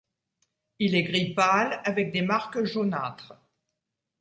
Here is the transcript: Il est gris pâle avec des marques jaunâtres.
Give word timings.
Il 0.79 0.95
est 0.95 1.03
gris 1.03 1.35
pâle 1.35 1.79
avec 1.85 2.11
des 2.11 2.23
marques 2.23 2.63
jaunâtres. 2.63 3.35